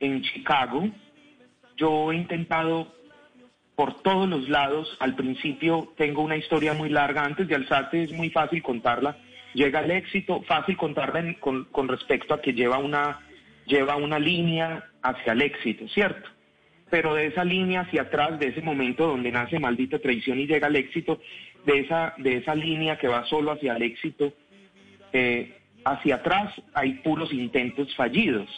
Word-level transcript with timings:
en 0.00 0.22
Chicago. 0.22 0.88
Yo 1.76 2.12
he 2.12 2.16
intentado 2.16 2.92
por 3.74 4.02
todos 4.02 4.28
los 4.28 4.48
lados. 4.48 4.96
Al 5.00 5.14
principio 5.14 5.92
tengo 5.96 6.22
una 6.22 6.36
historia 6.36 6.72
muy 6.72 6.88
larga. 6.88 7.24
Antes 7.24 7.48
de 7.48 7.54
alzarte 7.54 8.02
es 8.02 8.12
muy 8.12 8.30
fácil 8.30 8.62
contarla. 8.62 9.18
Llega 9.54 9.80
el 9.80 9.90
éxito, 9.90 10.42
fácil 10.42 10.76
contarla 10.76 11.34
con 11.40 11.88
respecto 11.88 12.34
a 12.34 12.42
que 12.42 12.52
lleva 12.52 12.78
una, 12.78 13.20
lleva 13.66 13.96
una 13.96 14.18
línea 14.18 14.84
hacia 15.02 15.32
el 15.32 15.42
éxito, 15.42 15.86
¿cierto? 15.88 16.28
Pero 16.90 17.14
de 17.14 17.26
esa 17.26 17.44
línea 17.44 17.80
hacia 17.80 18.02
atrás, 18.02 18.38
de 18.38 18.48
ese 18.48 18.60
momento 18.60 19.06
donde 19.06 19.32
nace 19.32 19.58
maldita 19.58 19.98
traición 19.98 20.38
y 20.38 20.46
llega 20.46 20.68
el 20.68 20.76
éxito, 20.76 21.20
de 21.64 21.80
esa, 21.80 22.14
de 22.18 22.36
esa 22.36 22.54
línea 22.54 22.96
que 22.96 23.08
va 23.08 23.24
solo 23.26 23.52
hacia 23.52 23.74
el 23.74 23.82
éxito, 23.82 24.32
eh, 25.12 25.58
hacia 25.84 26.16
atrás 26.16 26.54
hay 26.74 26.94
puros 26.94 27.32
intentos 27.32 27.94
fallidos. 27.96 28.48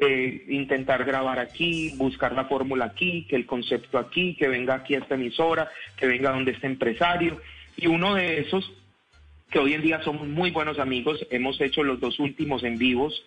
Eh, 0.00 0.46
intentar 0.48 1.04
grabar 1.04 1.38
aquí, 1.38 1.92
buscar 1.96 2.32
la 2.32 2.46
fórmula 2.46 2.86
aquí, 2.86 3.26
que 3.28 3.36
el 3.36 3.46
concepto 3.46 3.96
aquí, 3.96 4.34
que 4.34 4.48
venga 4.48 4.74
aquí 4.74 4.96
a 4.96 4.98
esta 4.98 5.14
emisora, 5.14 5.70
que 5.96 6.06
venga 6.06 6.32
donde 6.32 6.50
este 6.50 6.66
empresario. 6.66 7.40
Y 7.76 7.86
uno 7.86 8.16
de 8.16 8.40
esos, 8.40 8.72
que 9.50 9.60
hoy 9.60 9.74
en 9.74 9.82
día 9.82 10.02
somos 10.02 10.26
muy 10.26 10.50
buenos 10.50 10.80
amigos, 10.80 11.24
hemos 11.30 11.60
hecho 11.60 11.84
los 11.84 12.00
dos 12.00 12.18
últimos 12.18 12.64
en 12.64 12.76
vivos 12.76 13.24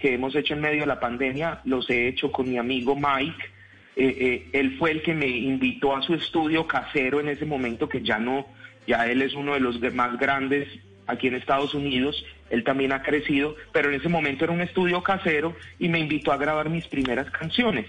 que 0.00 0.14
hemos 0.14 0.34
hecho 0.34 0.54
en 0.54 0.60
medio 0.60 0.80
de 0.80 0.86
la 0.86 1.00
pandemia, 1.00 1.60
los 1.64 1.88
he 1.90 2.08
hecho 2.08 2.30
con 2.30 2.48
mi 2.48 2.56
amigo 2.56 2.96
Mike. 2.96 3.44
Eh, 3.96 4.16
eh, 4.20 4.48
él 4.52 4.76
fue 4.78 4.92
el 4.92 5.02
que 5.02 5.14
me 5.14 5.26
invitó 5.26 5.96
a 5.96 6.02
su 6.02 6.14
estudio 6.14 6.66
casero 6.66 7.20
en 7.20 7.28
ese 7.28 7.44
momento, 7.44 7.88
que 7.88 8.02
ya 8.02 8.18
no, 8.18 8.46
ya 8.86 9.06
él 9.10 9.22
es 9.22 9.34
uno 9.34 9.54
de 9.54 9.60
los 9.60 9.80
más 9.92 10.18
grandes 10.18 10.68
aquí 11.08 11.26
en 11.26 11.34
Estados 11.34 11.74
Unidos, 11.74 12.24
él 12.50 12.62
también 12.62 12.92
ha 12.92 13.02
crecido, 13.02 13.56
pero 13.72 13.88
en 13.88 13.96
ese 13.96 14.08
momento 14.08 14.44
era 14.44 14.52
un 14.52 14.60
estudio 14.60 15.02
casero 15.02 15.56
y 15.78 15.88
me 15.88 15.98
invitó 15.98 16.30
a 16.30 16.36
grabar 16.36 16.68
mis 16.68 16.86
primeras 16.86 17.28
canciones. 17.30 17.86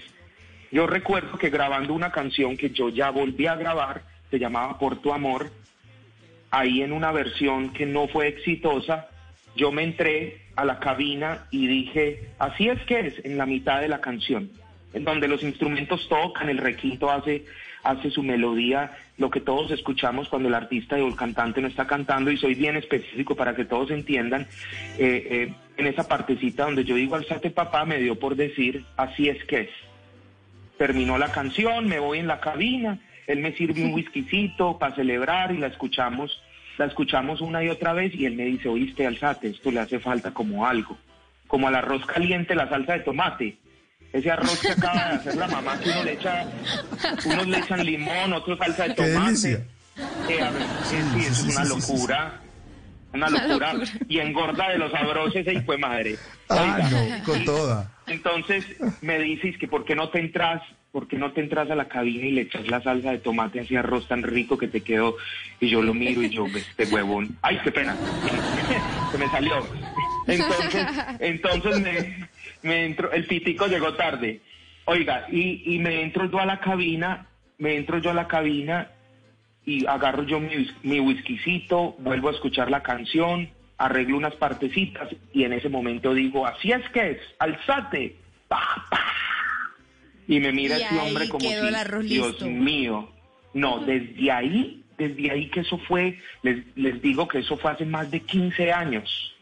Yo 0.72 0.88
recuerdo 0.88 1.38
que 1.38 1.50
grabando 1.50 1.94
una 1.94 2.12
canción 2.12 2.58
que 2.58 2.72
yo 2.72 2.90
ya 2.90 3.12
volví 3.12 3.46
a 3.46 3.56
grabar, 3.56 4.04
se 4.32 4.40
llamaba 4.40 4.80
Por 4.80 5.02
tu 5.02 5.14
amor, 5.14 5.52
ahí 6.50 6.82
en 6.82 6.94
una 6.94 7.12
versión 7.12 7.74
que 7.74 7.86
no 7.86 8.08
fue 8.08 8.28
exitosa, 8.28 9.10
yo 9.56 9.72
me 9.72 9.84
entré 9.84 10.42
a 10.56 10.66
la 10.66 10.80
cabina 10.80 11.46
y 11.52 11.68
dije, 11.68 12.30
así 12.40 12.70
es 12.70 12.82
que 12.84 13.00
es, 13.00 13.26
en 13.26 13.38
la 13.38 13.46
mitad 13.46 13.82
de 13.82 13.88
la 13.88 14.00
canción, 14.00 14.50
en 14.94 15.04
donde 15.04 15.28
los 15.28 15.44
instrumentos 15.44 16.08
tocan, 16.08 16.50
el 16.50 16.58
requinto 16.58 17.10
hace, 17.12 17.46
hace 17.84 18.10
su 18.10 18.24
melodía, 18.24 18.92
lo 19.18 19.30
que 19.30 19.42
todos 19.42 19.72
escuchamos 19.72 20.30
cuando 20.30 20.50
el 20.50 20.56
artista 20.56 20.96
o 20.98 21.08
el 21.08 21.16
cantante 21.16 21.62
no 21.62 21.68
está 21.68 21.88
cantando, 21.88 22.32
y 22.32 22.38
soy 22.38 22.56
bien 22.56 22.76
específico 22.76 23.36
para 23.36 23.56
que 23.56 23.66
todos 23.66 23.92
entiendan, 23.92 24.48
eh, 24.98 25.28
eh, 25.30 25.54
en 25.78 25.88
esa 25.88 26.08
partecita 26.08 26.66
donde 26.66 26.84
yo 26.84 26.96
digo, 26.96 27.16
alzate 27.16 27.50
papá, 27.50 27.86
me 27.86 28.00
dio 28.00 28.18
por 28.20 28.36
decir, 28.36 28.84
así 28.98 29.30
es 29.30 29.44
que 29.46 29.62
es 29.62 29.70
terminó 30.80 31.18
la 31.18 31.32
canción, 31.32 31.88
me 31.88 32.00
voy 32.00 32.20
en 32.20 32.28
la 32.28 32.40
cabina, 32.40 33.00
él 33.28 33.40
me 33.40 33.52
sirve 33.52 33.84
un 33.84 33.94
whiskycito 33.94 34.80
para 34.80 34.96
celebrar 34.96 35.52
y 35.52 35.58
la 35.58 35.68
escuchamos, 35.68 36.42
la 36.80 36.86
escuchamos 36.86 37.42
una 37.42 37.64
y 37.64 37.70
otra 37.70 37.94
vez 37.94 38.16
y 38.16 38.26
él 38.26 38.36
me 38.36 38.46
dice, 38.46 38.70
oíste, 38.70 39.06
alzate, 39.06 39.50
esto 39.50 39.70
le 39.70 39.82
hace 39.82 40.00
falta 40.00 40.34
como 40.34 40.66
algo, 40.66 40.98
como 41.48 41.68
al 41.68 41.76
arroz 41.76 42.06
caliente 42.06 42.56
la 42.56 42.70
salsa 42.70 42.94
de 42.94 43.02
tomate. 43.02 43.58
Ese 44.12 44.32
arroz 44.32 44.60
que 44.60 44.70
acaba 44.70 45.10
de 45.10 45.16
hacer 45.16 45.36
la 45.36 45.48
mamá, 45.48 45.80
que 45.80 45.90
uno 45.90 46.04
le 46.04 46.14
echa, 46.14 46.46
unos 47.26 47.48
le 47.48 47.60
echan 47.60 47.86
limón, 47.86 48.34
otros 48.34 48.58
salsa 48.58 48.84
de 48.88 48.96
Qué 48.96 49.14
tomate. 49.14 49.26
delicia. 49.26 49.66
Eh, 50.30 50.42
a 50.42 50.50
ver, 50.52 50.64
sí, 50.84 50.96
es 51.20 51.44
una 51.44 51.66
sí, 51.66 51.72
sí, 51.74 51.82
sí, 51.82 51.92
locura. 51.94 52.42
Una 53.14 53.30
locura. 53.30 53.74
Y 54.08 54.20
engorda 54.20 54.70
de 54.70 54.78
los 54.78 54.92
sabrosos 54.92 55.36
ese 55.36 55.54
hijo 55.54 55.72
de 55.72 55.78
madre. 55.78 56.16
Ah, 56.50 56.80
no, 56.92 57.24
con 57.24 57.44
toda. 57.46 57.92
entonces 58.08 58.66
me 59.02 59.20
dices 59.20 59.58
que 59.58 59.68
por 59.68 59.84
qué 59.86 59.96
no 59.96 60.10
te 60.10 60.20
entras, 60.20 60.62
por 60.92 61.08
qué 61.08 61.18
no 61.18 61.32
te 61.32 61.42
entras 61.42 61.70
a 61.70 61.76
la 61.76 61.88
cabina 61.88 62.26
y 62.26 62.32
le 62.32 62.42
echas 62.42 62.68
la 62.68 62.82
salsa 62.82 63.12
de 63.12 63.20
tomate 63.20 63.60
a 63.60 63.64
ese 63.64 63.78
arroz 63.78 64.08
tan 64.08 64.24
rico 64.24 64.58
que 64.58 64.68
te 64.68 64.82
quedó 64.82 65.16
y 65.60 65.70
yo 65.70 65.82
lo 65.84 65.94
miro 65.94 66.24
y 66.24 66.30
yo 66.30 66.46
este 66.48 66.86
huevón, 66.86 67.38
ay 67.44 67.60
qué 67.64 67.72
pena, 67.72 67.96
se 69.12 69.18
me 69.18 69.28
salió. 69.30 69.54
Entonces, 70.28 70.86
entonces 71.20 71.80
me, 71.80 72.29
me 72.64 72.86
entro, 72.86 73.12
el 73.12 73.26
pitico 73.26 73.68
llegó 73.68 73.94
tarde. 73.94 74.42
Oiga, 74.86 75.28
y, 75.32 75.76
y 75.76 75.80
me 75.80 76.02
entro 76.02 76.30
yo 76.30 76.40
a 76.40 76.46
la 76.46 76.60
cabina, 76.60 77.28
me 77.58 77.76
entro 77.76 78.00
yo 78.00 78.12
a 78.12 78.14
la 78.14 78.28
cabina 78.28 78.90
y 79.66 79.86
agarro 79.86 80.24
yo 80.24 80.40
mi, 80.40 80.68
mi 80.84 81.00
whiskycito, 81.00 81.96
vuelvo 82.00 82.30
a 82.30 82.32
escuchar 82.32 82.72
la 82.72 82.82
canción, 82.82 83.50
arreglo 83.78 84.18
unas 84.18 84.36
partecitas 84.36 85.10
y 85.34 85.44
en 85.44 85.54
ese 85.54 85.70
momento 85.70 86.14
digo, 86.14 86.48
así 86.48 86.72
es 86.72 86.88
que 86.90 87.12
es, 87.12 87.18
alzate, 87.38 88.16
pa, 88.48 88.86
pa. 88.90 89.00
Y 90.28 90.40
me 90.40 90.52
mira 90.52 90.78
Y 90.80 90.82
ese 90.84 90.98
hombre 91.00 91.30
como 91.30 91.48
si, 91.48 91.56
Dios 92.04 92.30
listo". 92.32 92.46
mío. 92.46 93.10
No, 93.54 93.80
desde 93.80 94.32
ahí, 94.32 94.84
desde 94.98 95.32
ahí 95.32 95.50
que 95.50 95.62
eso 95.62 95.78
fue, 95.88 96.20
les, 96.44 96.64
les 96.76 97.02
digo 97.02 97.28
que 97.28 97.40
eso 97.40 97.58
fue 97.58 97.72
hace 97.72 97.86
más 97.86 98.12
de 98.12 98.20
15 98.22 98.72
años. 98.72 99.36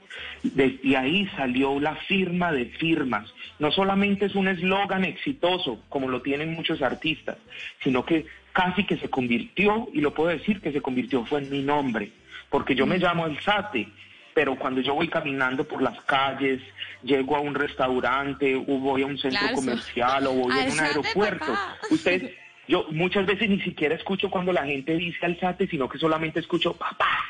Desde 0.43 0.97
ahí 0.97 1.27
salió 1.35 1.79
la 1.79 1.95
firma 1.95 2.51
de 2.51 2.65
firmas. 2.65 3.33
No 3.59 3.71
solamente 3.71 4.25
es 4.25 4.35
un 4.35 4.47
eslogan 4.47 5.03
exitoso, 5.03 5.81
como 5.89 6.07
lo 6.07 6.21
tienen 6.21 6.53
muchos 6.53 6.81
artistas, 6.81 7.37
sino 7.83 8.05
que 8.05 8.25
casi 8.53 8.85
que 8.85 8.97
se 8.97 9.09
convirtió, 9.09 9.87
y 9.93 10.01
lo 10.01 10.13
puedo 10.13 10.29
decir 10.29 10.61
que 10.61 10.71
se 10.71 10.81
convirtió, 10.81 11.23
fue 11.25 11.41
en 11.41 11.51
mi 11.51 11.61
nombre, 11.61 12.11
porque 12.49 12.73
yo 12.73 12.87
me 12.87 12.97
llamo 12.97 13.27
El 13.27 13.39
Sate, 13.41 13.87
pero 14.33 14.55
cuando 14.55 14.81
yo 14.81 14.95
voy 14.95 15.07
caminando 15.07 15.63
por 15.63 15.81
las 15.81 15.99
calles, 16.01 16.61
llego 17.03 17.35
a 17.35 17.39
un 17.39 17.53
restaurante, 17.53 18.55
o 18.55 18.63
voy 18.79 19.03
a 19.03 19.05
un 19.05 19.17
centro 19.19 19.39
Claro, 19.39 19.55
comercial, 19.55 20.27
o 20.27 20.33
voy 20.33 20.53
a 20.53 20.71
un 20.71 20.79
aeropuerto, 20.79 21.55
ustedes, 21.91 22.33
yo 22.67 22.87
muchas 22.91 23.25
veces 23.27 23.47
ni 23.47 23.61
siquiera 23.61 23.93
escucho 23.93 24.29
cuando 24.29 24.51
la 24.51 24.65
gente 24.65 24.95
dice 24.95 25.23
alzate, 25.25 25.67
sino 25.67 25.87
que 25.87 25.99
solamente 25.99 26.39
escucho 26.39 26.73
papá. 26.73 27.26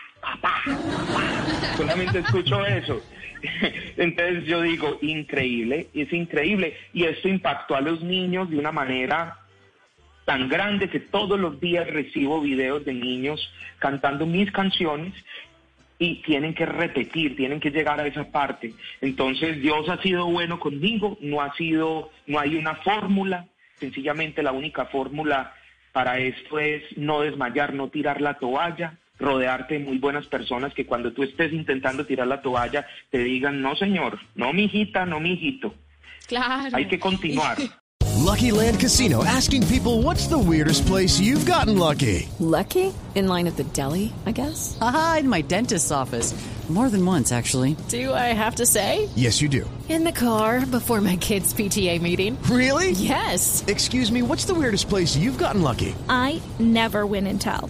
solamente 1.78 2.20
escucho 2.20 2.66
eso. 2.66 3.02
Entonces 3.98 4.46
yo 4.46 4.62
digo, 4.62 4.98
increíble, 5.02 5.88
es 5.94 6.12
increíble. 6.12 6.76
Y 6.94 7.06
esto 7.06 7.28
impactó 7.28 7.76
a 7.76 7.82
los 7.82 8.02
niños 8.02 8.50
de 8.50 8.58
una 8.58 8.72
manera 8.72 9.40
tan 10.26 10.50
grande 10.50 10.90
que 10.90 11.00
todos 11.00 11.40
los 11.40 11.60
días 11.60 11.88
recibo 11.88 12.42
videos 12.42 12.84
de 12.84 12.94
niños 12.94 13.50
cantando 13.80 14.26
mis 14.26 14.52
canciones 14.52 15.14
y 16.00 16.22
tienen 16.22 16.54
que 16.54 16.66
repetir, 16.66 17.36
tienen 17.36 17.60
que 17.60 17.72
llegar 17.72 18.00
a 18.00 18.08
esa 18.08 18.30
parte. 18.30 18.74
Entonces 19.02 19.62
Dios 19.62 19.88
ha 19.90 20.02
sido 20.02 20.26
bueno 20.28 20.60
conmigo, 20.60 21.18
no 21.22 21.42
ha 21.42 21.56
sido, 21.56 22.12
no 22.28 22.40
hay 22.40 22.56
una 22.56 22.76
fórmula, 22.76 23.48
sencillamente 23.80 24.44
la 24.44 24.52
única 24.52 24.86
fórmula 24.86 25.54
para 25.94 26.20
esto 26.20 26.60
es 26.60 26.84
no 26.98 27.22
desmayar, 27.22 27.74
no 27.74 27.90
tirar 27.90 28.22
la 28.22 28.36
toalla, 28.36 29.00
rodearte 29.20 29.76
de 29.80 29.86
muy 29.86 29.98
buenas 29.98 30.26
personas 30.28 30.74
que 30.74 30.86
cuando 30.86 31.12
tú 31.14 31.24
estés 31.24 31.52
intentando 31.54 32.06
tirar 32.06 32.28
la 32.28 32.42
toalla 32.42 32.86
te 33.12 33.20
digan, 33.20 33.62
no 33.62 33.76
señor, 33.76 34.20
no 34.36 34.54
mijita, 34.54 35.06
no 35.06 35.20
mijito, 35.20 35.74
Claro. 36.28 36.76
hay 36.76 36.88
que 36.88 37.00
continuar. 37.00 37.58
Lucky 38.24 38.52
Land 38.52 38.80
Casino 38.80 39.24
asking 39.24 39.66
people 39.68 40.02
what's 40.02 40.28
the 40.28 40.38
weirdest 40.38 40.86
place 40.86 41.20
you've 41.20 41.46
gotten 41.46 41.78
lucky? 41.78 42.28
Lucky? 42.40 42.92
In 43.16 43.28
line 43.28 43.48
at 43.48 43.56
the 43.56 43.64
deli, 43.74 44.12
I 44.26 44.32
guess? 44.32 44.78
Aha, 44.82 45.18
in 45.22 45.30
my 45.30 45.42
dentist's 45.42 45.92
office. 45.92 46.34
More 46.70 46.90
than 46.90 47.06
once, 47.06 47.32
actually. 47.32 47.78
Do 47.88 48.14
I 48.14 48.34
have 48.34 48.56
to 48.56 48.66
say? 48.66 49.08
Yes, 49.16 49.42
you 49.42 49.48
do. 49.48 49.64
In 49.88 50.04
the 50.04 50.12
car 50.12 50.66
before 50.66 51.00
my 51.00 51.16
kids' 51.16 51.54
PTA 51.54 52.02
meeting. 52.02 52.38
Really? 52.52 52.92
Yes. 52.92 53.64
Excuse 53.68 54.12
me, 54.12 54.22
what's 54.22 54.44
the 54.44 54.54
weirdest 54.54 54.90
place 54.90 55.16
you've 55.16 55.38
gotten 55.38 55.62
lucky? 55.62 55.96
I 56.10 56.42
never 56.60 57.06
win 57.06 57.26
and 57.28 57.40
tell. 57.40 57.70